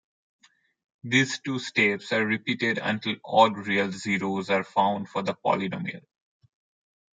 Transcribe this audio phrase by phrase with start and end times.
[1.03, 6.01] These two steps are repeated until all real zeros are found for the polynomial.